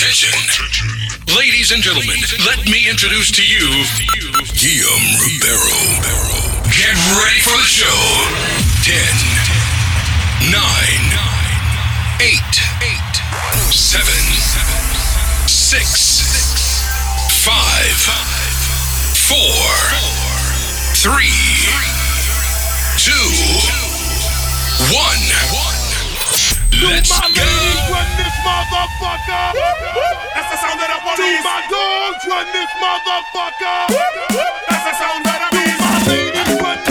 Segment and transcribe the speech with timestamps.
[0.00, 0.32] Attention.
[1.36, 3.84] Ladies and gentlemen, let me introduce to you
[4.56, 5.76] Guillaume Ribeiro.
[6.72, 7.84] Get ready for the show.
[8.80, 8.96] 10,
[10.48, 10.56] 9,
[12.16, 12.32] 8,
[13.68, 14.08] 7,
[15.46, 16.80] 6,
[17.44, 18.00] 5,
[19.28, 19.36] 4,
[20.96, 21.28] 3,
[22.96, 23.12] 2,
[24.96, 25.20] 1.
[26.88, 28.29] Let's go.
[28.46, 29.52] Ladies run this motherfucker.
[30.34, 31.38] That's the sound of the police.
[31.38, 33.78] To my dogs run this motherfucker.
[34.68, 35.80] That's the sound of the beast.
[35.80, 36.89] My ladies run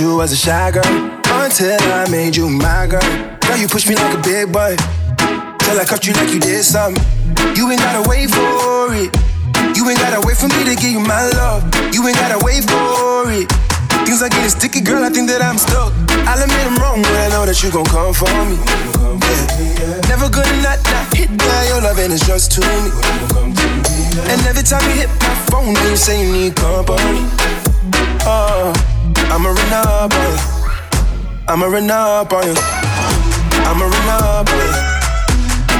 [0.00, 0.82] you was a shy girl
[1.44, 3.04] until I made you my girl.
[3.44, 4.72] Girl, you push me like a big boy
[5.60, 6.96] till I cut you like you did something.
[7.54, 9.12] You ain't gotta wait for it.
[9.76, 11.68] You ain't gotta wait for me to give you my love.
[11.92, 13.52] You ain't gotta wait for it.
[14.08, 15.04] Things are getting sticky, girl.
[15.04, 15.92] I think that I'm stuck.
[16.24, 18.56] I'll admit I'm wrong when I know that you gon' come for me.
[18.56, 20.00] Yeah.
[20.08, 21.62] Never gonna not, not hit that.
[21.68, 22.88] Your loving is just to me.
[24.32, 27.28] And every time you hit my phone, you say you need company.
[28.24, 28.72] Oh,
[29.32, 30.36] I'ma run up on you.
[31.48, 32.54] I'ma run up on you.
[33.64, 34.72] I'ma run up on you.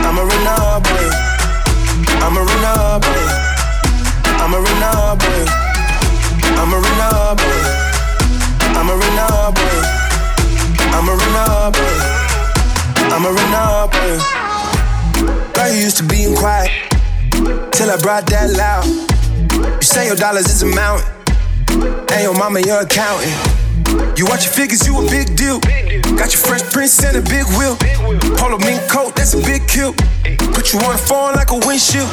[0.07, 1.11] I'ma run up on you.
[2.25, 3.29] I'ma run up on you.
[4.41, 5.47] I'ma run up on you.
[6.61, 7.75] I'ma run up on you.
[8.79, 9.83] I'ma run up on you.
[10.95, 12.11] I'ma run up on you.
[13.14, 14.19] I'ma run up on you.
[15.55, 16.70] Girl, you used to being quiet
[17.73, 18.86] till I brought that loud.
[18.86, 21.20] You say your dollars is a mountain.
[21.80, 23.33] And your mama, your accountant.
[24.18, 25.61] You watch your figures, you a big deal.
[26.17, 27.77] Got your fresh prince and a big wheel.
[28.36, 29.95] Polo mink coat, that's a big kill.
[30.52, 32.11] Put you on the phone like a windshield.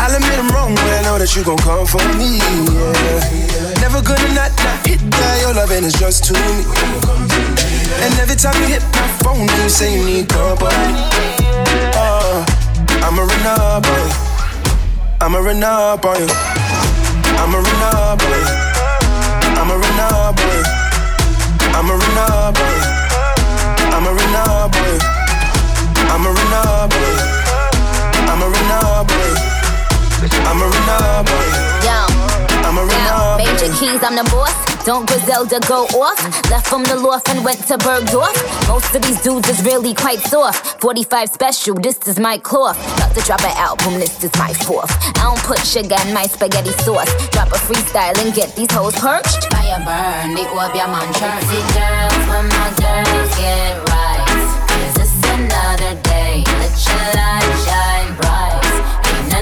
[0.00, 2.40] I'll admit I'm wrong, but I know that you gon' come for me.
[2.40, 3.80] Yeah.
[3.84, 5.38] Never gonna not, not hit that.
[5.42, 6.64] Your loving is just to me.
[8.00, 10.72] And every time you hit my phone, you say you need company.
[12.00, 13.04] On you.
[13.04, 14.14] I'ma run up on you.
[15.20, 16.28] I'ma run up on you.
[17.36, 18.73] I'ma run up on you.
[19.94, 20.62] Renard boy.
[21.70, 22.78] I'm a Renard boy.
[23.94, 24.98] I'm a Renard boy.
[26.10, 27.14] I'm a Renard boy.
[28.26, 29.30] I'm a Renard boy.
[30.50, 31.46] I'm a Renard boy.
[31.86, 31.98] Yo.
[32.66, 33.44] I'm a Renard boy.
[33.44, 34.73] Major keys, I'm the boss.
[34.84, 36.20] Don't Griselda go off?
[36.50, 38.36] Left from the loft and went to Bergdorf.
[38.68, 40.78] Most of these dudes is really quite soft.
[40.82, 42.76] 45 special, this is my cloth.
[42.98, 44.92] About to drop an album, this is my fourth.
[45.16, 47.08] I don't put sugar in my spaghetti sauce.
[47.30, 49.48] Drop a freestyle and get these hoes perched.
[49.54, 51.44] Fire burn, they go up your man church.
[51.48, 54.28] See girls, when my girls get right.
[54.84, 56.44] Is this another day?
[56.60, 58.03] Let your light shine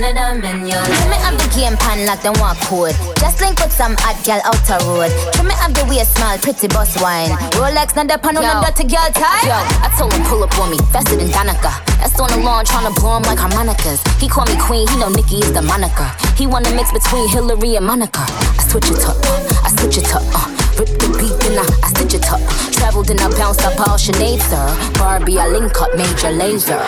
[0.00, 2.96] none of them in your Trim me up the game pan like them walk code.
[3.18, 5.10] Just link with some hot gal outer road.
[5.34, 7.30] Trim me up the way smile, pretty boss wine.
[7.58, 9.44] Rolex, not the pan on the dirty girl tie.
[9.44, 11.72] Yo, I told him pull up on me, faster than Danica.
[11.98, 14.00] That's on the lawn tryna blow him like harmonicas.
[14.18, 16.08] He call me queen, he know Nikki is the moniker.
[16.36, 18.24] He wanna mix between Hillary and Monica.
[18.24, 20.22] I switch it up, uh, I switch it up.
[20.32, 22.40] Uh, rip the beat, I, I stitch it up.
[22.72, 24.66] Traveled and I bounced up all Sinead, sir.
[24.98, 26.82] Barbie, I link up Major Lazer.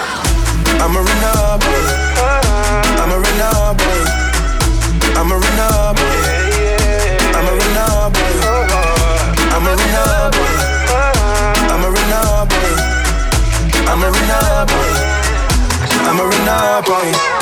[0.80, 1.96] Run up on you.
[3.02, 4.20] I'ma run up on you.
[5.18, 6.74] I'ma run up on you.
[13.88, 15.06] I'ma run up on you.
[16.06, 17.33] I'ma run up on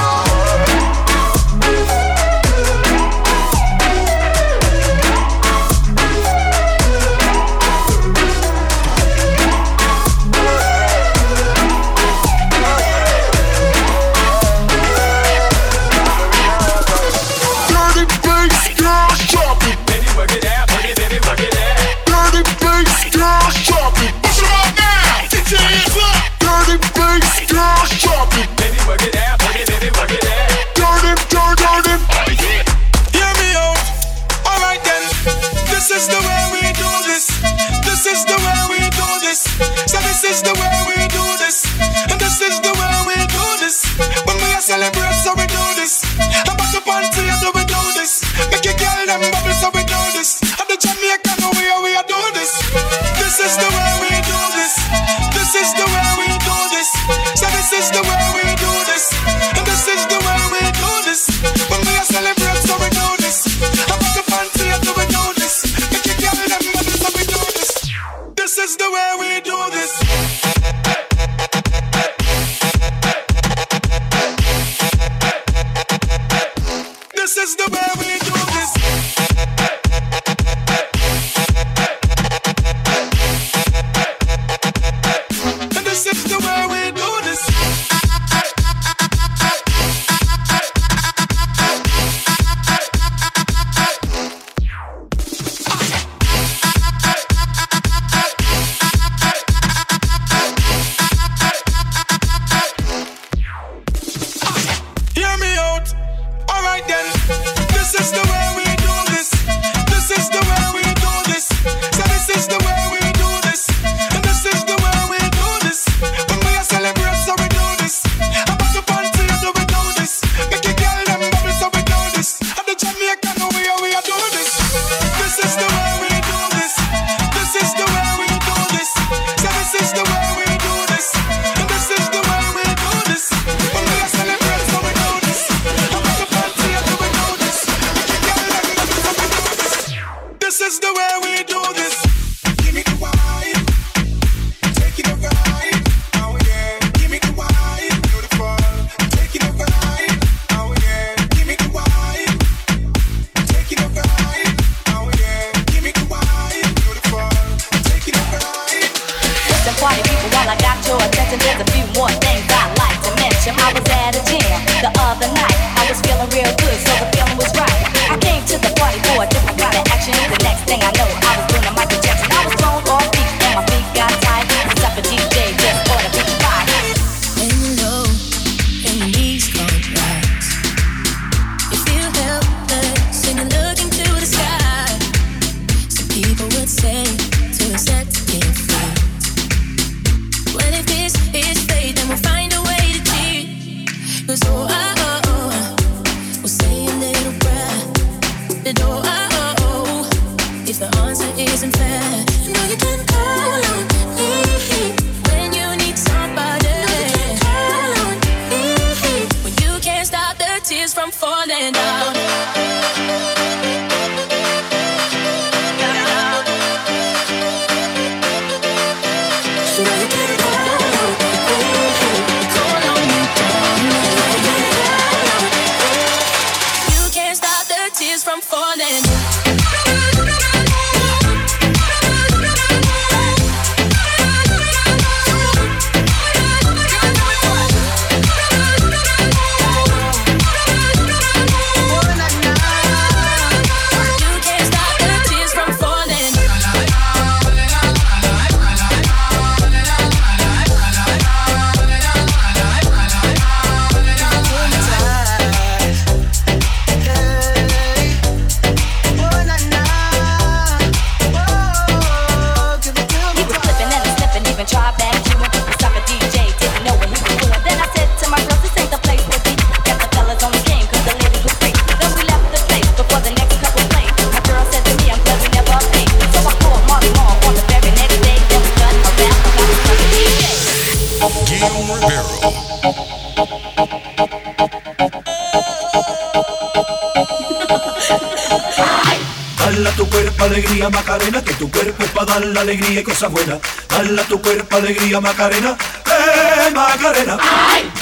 [291.22, 293.58] Macarena, que tu cuerpo es para dar la alegría y cosas buenas.
[293.88, 295.76] Dale tu cuerpo alegría, Macarena,
[296.06, 297.38] eh, Macarena.
[297.41, 297.93] ¡Ay!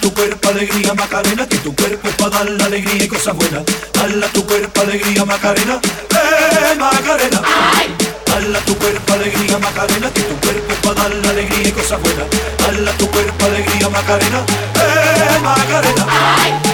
[0.00, 3.64] Tu cuerpo alegría, Macarena, que tu cuerpo es para dar la alegría y cosas buenas.
[3.92, 7.42] Dale tu cuerpo alegría, Macarena, eh, Macarena.
[7.44, 7.96] ¡Ay!
[8.64, 12.26] Tu cuerpo alegría, Macarena, que tu cuerpo es para dar la alegría y cosas buenas.
[12.58, 14.38] Dale tu cuerpo alegría, Macarena,
[14.76, 16.06] eh, Macarena.
[16.08, 16.71] ¡Ay!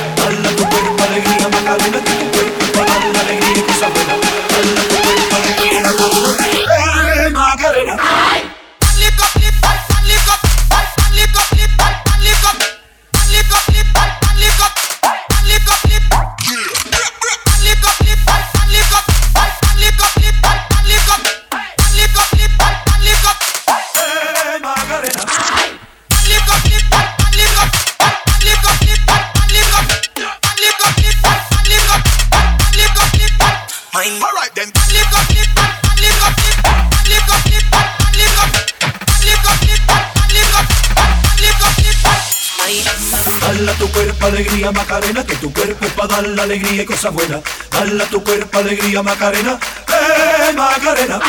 [43.41, 46.87] Dale a tu cuerpo alegría Macarena, que tu cuerpo es para dar la alegría y
[46.87, 47.41] cosas buenas.
[47.71, 51.21] Dale a tu cuerpo alegría Macarena, eh Macarena.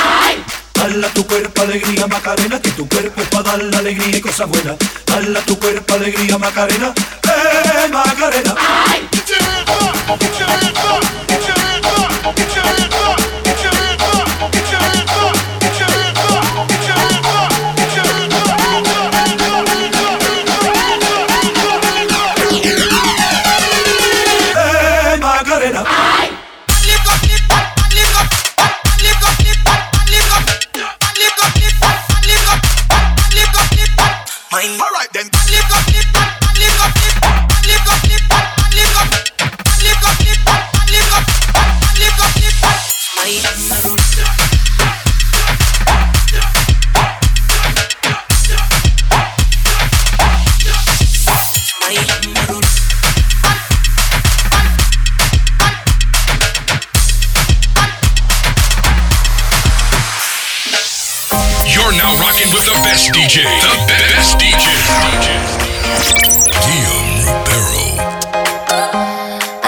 [0.73, 4.21] Dale a tu cuerpo alegría Macarena, que tu cuerpo es para dar la alegría y
[4.21, 4.75] cosas buenas.
[5.05, 6.93] Dale a tu cuerpo alegría Macarena,
[7.25, 8.55] eh Macarena.
[8.57, 9.07] Ay.
[61.99, 63.43] now rocking with the best DJ.
[63.43, 64.65] The best DJ.
[66.63, 67.87] Guillaume Ribeiro.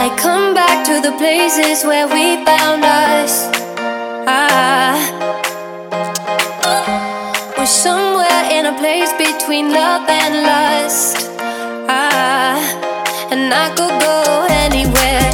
[0.03, 3.33] I come back to the places where we found us.
[4.27, 4.95] Ah.
[7.57, 11.17] We're somewhere in a place between love and lust.
[11.89, 12.59] Ah.
[13.31, 15.30] And I could go anywhere.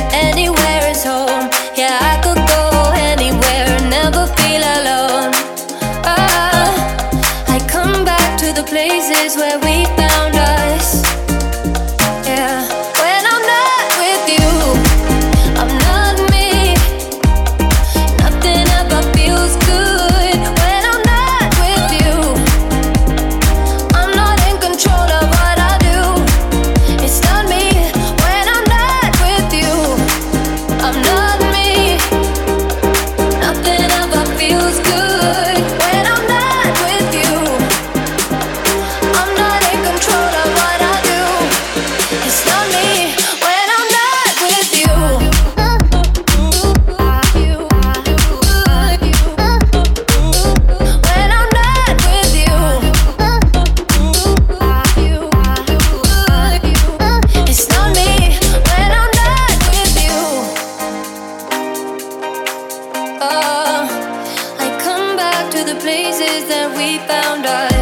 [65.88, 67.76] places that we found us.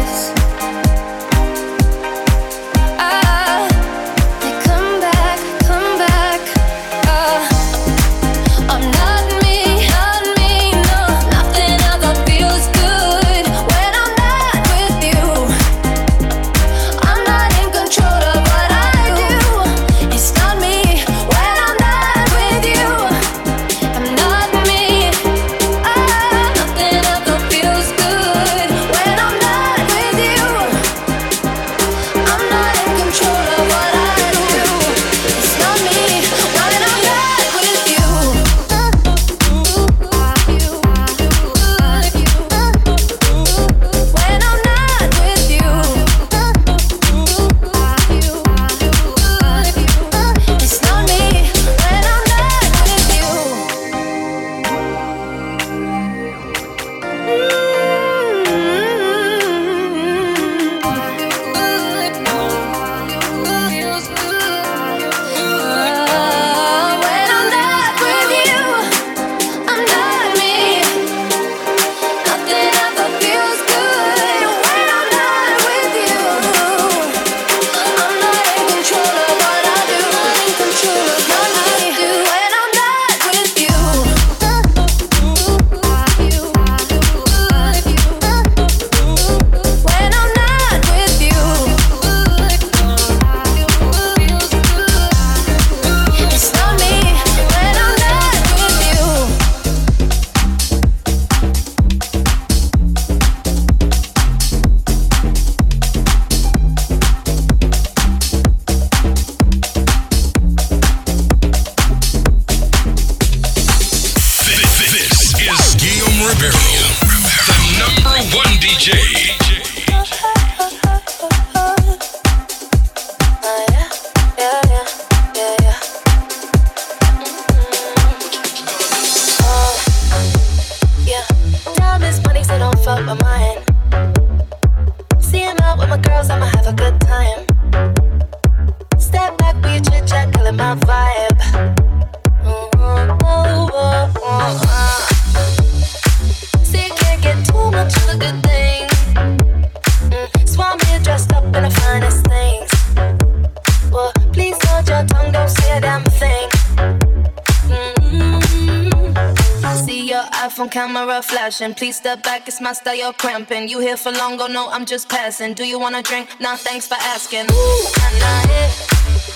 [161.56, 163.66] Please step back, it's my style, you're cramping.
[163.66, 165.54] You here for long, go no, I'm just passing.
[165.54, 166.28] Do you wanna drink?
[166.38, 167.46] Nah, thanks for asking.
[167.50, 167.84] Ooh,
[168.20, 168.70] nah, yeah.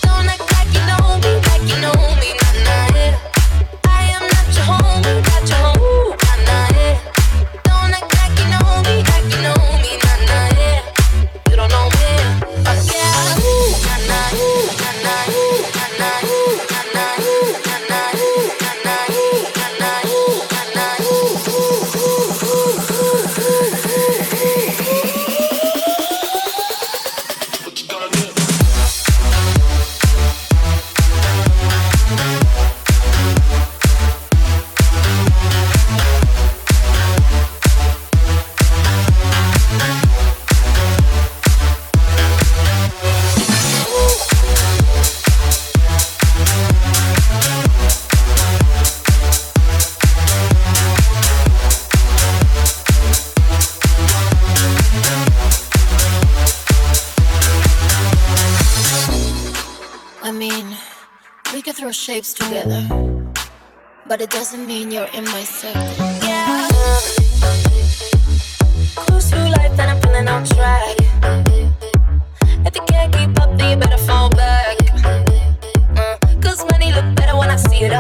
[0.03, 2.40] Don't act like you know me, like you know me,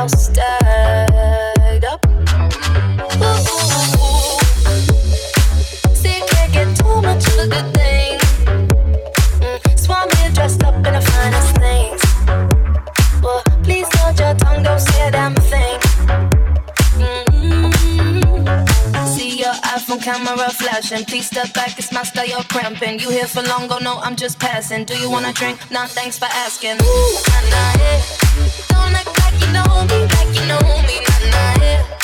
[0.00, 0.30] house
[1.85, 2.00] up.
[6.02, 8.19] Ooh, get too much of a thing.
[9.40, 9.78] Mm.
[9.78, 12.00] Swam here dressed up in the finest things.
[13.23, 15.10] Well, please hold your tongue, don't say
[16.97, 17.91] mm-hmm.
[19.76, 21.04] iPhone camera flashing.
[21.04, 23.00] Please step back, it's my style, you're cramping.
[23.00, 24.86] You here for long, go no, I'm just passing.
[24.86, 25.58] Do you wanna drink?
[25.71, 26.78] Nah, thanks for asking.
[26.80, 28.70] Ooh, nah, nah, yeah.
[28.95, 32.00] Act like you know me, like you know me, nah, nah, yeah.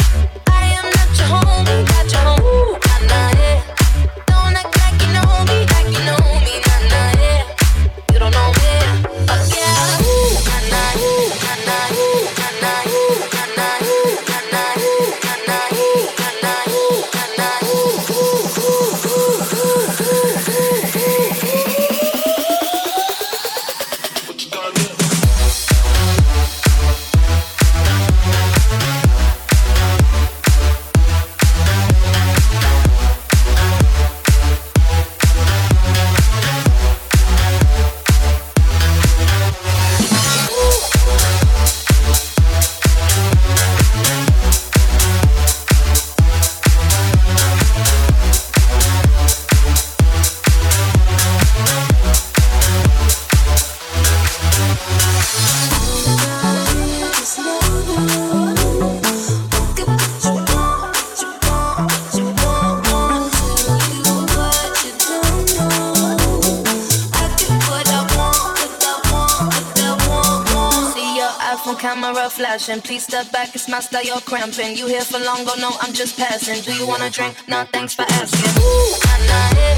[72.57, 74.79] Please step back, it's my style, you're cramping.
[74.79, 76.63] You here for long, go no, I'm just passing.
[76.63, 77.37] Do you wanna drink?
[77.47, 78.49] Nah, thanks for asking.
[78.65, 78.97] Ooh,
[79.29, 79.77] nah, yeah.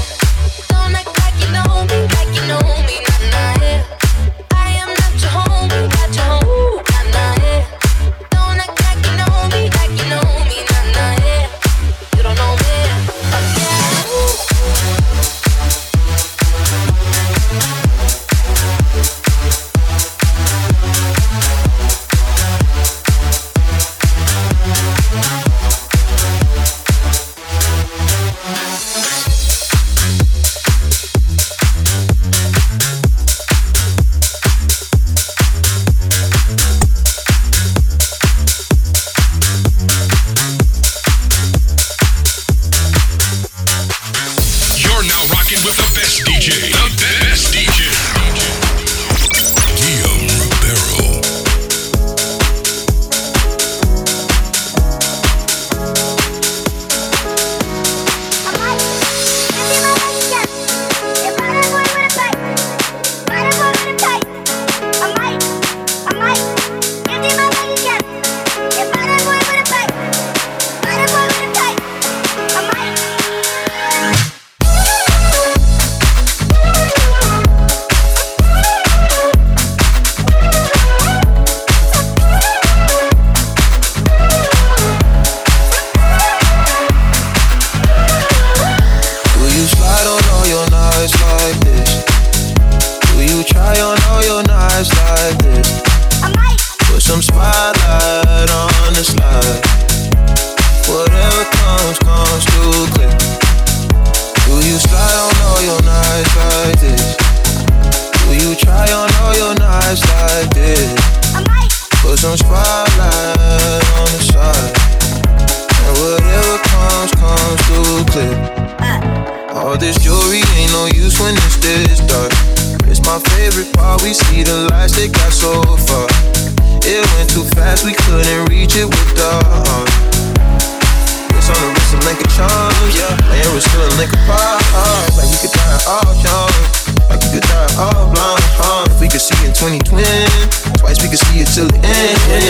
[0.69, 2.88] Don't act like you know me, like you know me,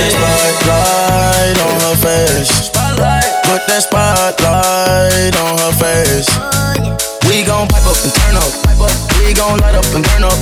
[0.07, 2.71] Spotlight on her face.
[2.71, 6.29] Spotlight, put that spotlight on her face.
[7.27, 8.47] We gon' pipe up and turn up.
[9.19, 10.39] We gon' light up and burn up.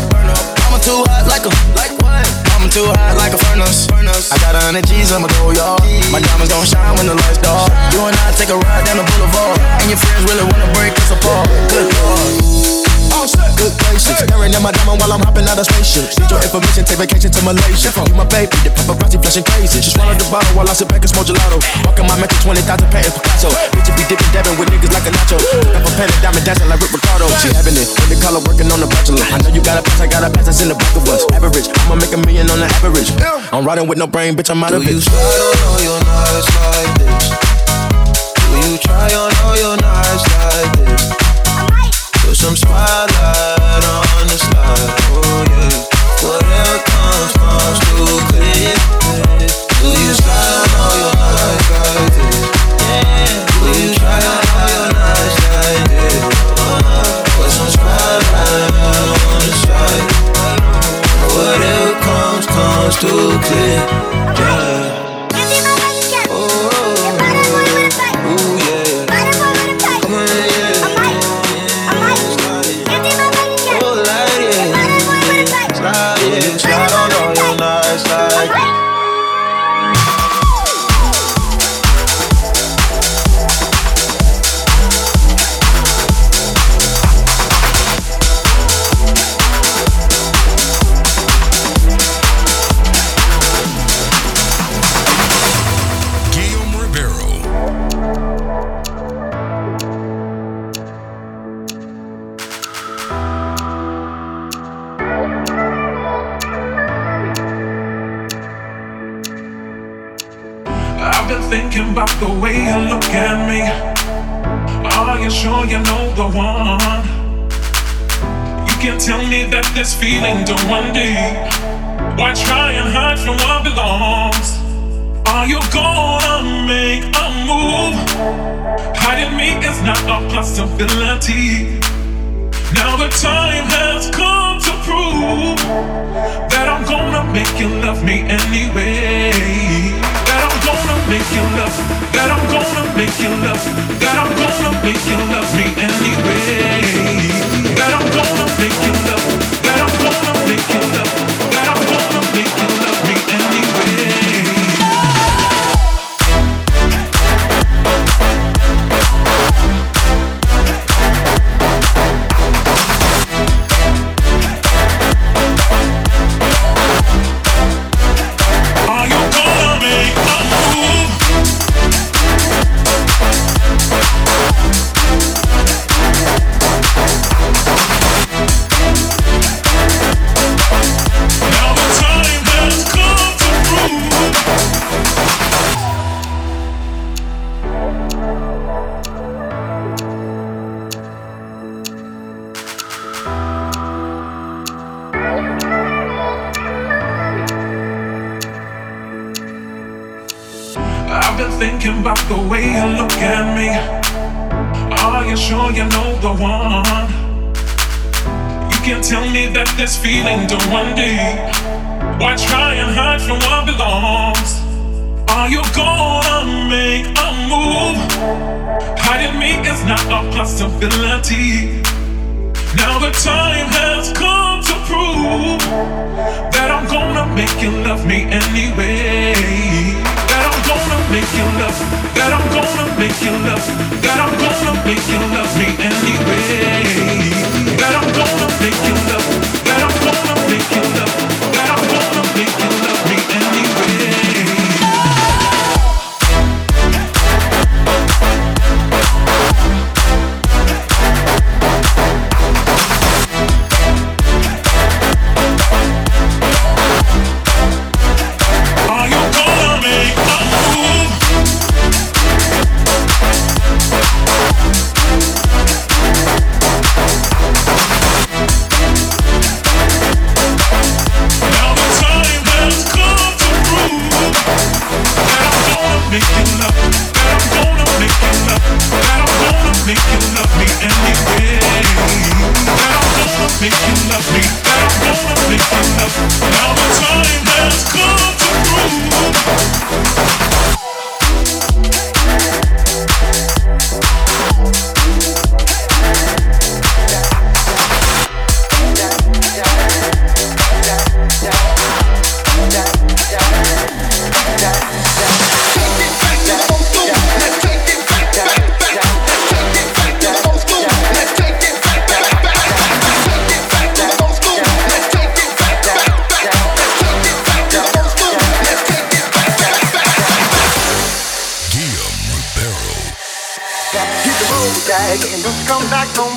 [0.70, 2.28] I'm too hot like a like what?
[2.54, 3.89] I'm too hot like a furnace.
[4.30, 5.82] I got a hundred G's, I'ma go, y'all.
[6.13, 7.74] My diamonds gon' shine when the lights dark.
[7.91, 10.93] You and I take a ride down the boulevard, and your friends really wanna break
[10.93, 11.50] us apart.
[11.74, 12.97] Good lord.
[13.58, 16.08] Good gracious, staring at my diamond while I'm hopping out of spaceship.
[16.20, 17.89] Need your information, take vacation to Malaysia.
[17.89, 19.82] You my baby, the paparazzi flashing crazy.
[19.82, 21.60] She swallowed the bottle while I sit back and smoke gelato.
[21.84, 23.50] Walking my mental 20,000 patents Picasso.
[23.74, 25.38] Bitch, be dipping, dabbing with niggas like a nacho.
[25.39, 27.28] Took up a pen and diamond dancing like Rick Ricardo.
[27.41, 29.26] She having it, with the color working on the bachelor.
[29.32, 31.08] I know you got a pass, I got a pass that's in the back of
[31.08, 31.24] us.
[31.34, 33.10] Average, I'ma make a million on the average.
[33.52, 34.84] I'm riding with no brain, bitch, I'm out of.
[34.84, 35.08] Do of you it.
[35.08, 37.24] slide on all your nights like this?
[38.48, 39.76] Do you try on all your
[42.48, 44.97] some spotlight on the slide.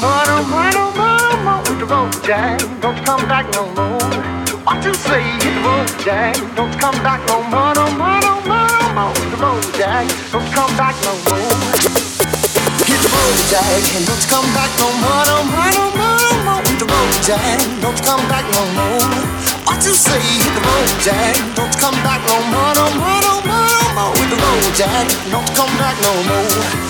[0.00, 4.00] But I'm right on mama the road jack, don't come back no more.
[4.64, 7.74] What you say, hit the road jack, don't come back no more.
[7.76, 8.64] No more, no more,
[8.96, 11.52] mama with the road jack, don't come back no more.
[12.88, 15.24] Hit the road jack and don't come back no more.
[15.28, 19.04] No more, no more, the road jack, don't come back no more.
[19.68, 22.72] What you say, hit the road jack, don't come back no more.
[22.72, 26.89] No more, no more, mama the road jack, don't come back no more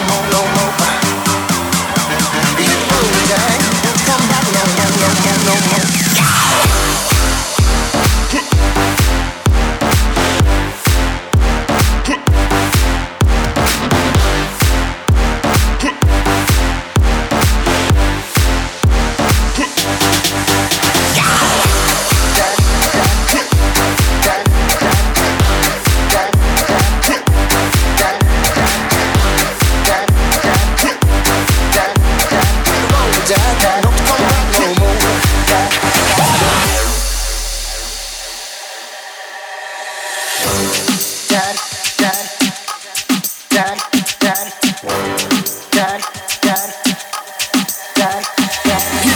[48.01, 48.25] Jack,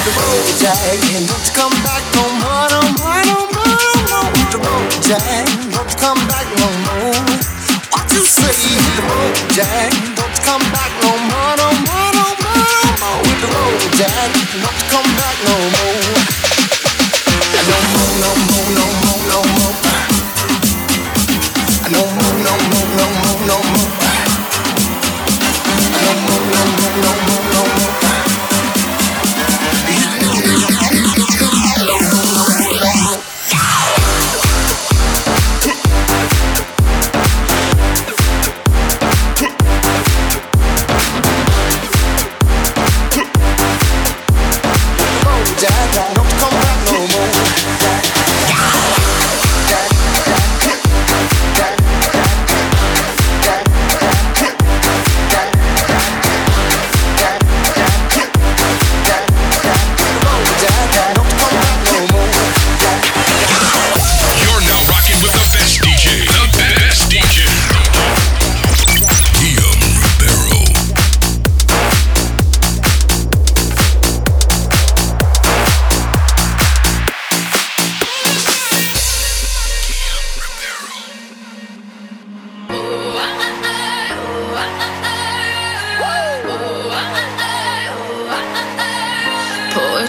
[0.05, 0.77] the road Jack,
[1.17, 2.81] And don't you come back no more, no
[3.25, 4.21] no no
[5.73, 7.17] Don't you come back no more.
[7.89, 8.53] What you say?
[8.53, 10.14] Hit the road.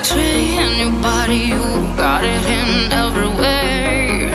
[0.08, 1.62] tree your body, you
[1.96, 4.28] got it in every way.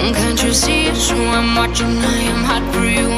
[0.00, 1.86] And can't you see so I'm watching?
[1.86, 3.17] I am hot for you.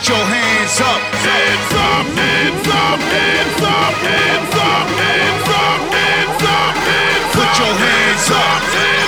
[0.00, 1.00] put your hands up.
[1.12, 7.34] Hands up, hands up, hands up, hands up, hands up, hands up, hands up.
[7.34, 8.99] Put your hands up.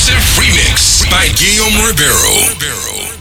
[0.00, 3.19] exclusive remix by Guillaume Ribeiro.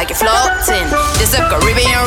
[0.00, 0.88] like you're floating.
[1.20, 1.99] This a Caribbean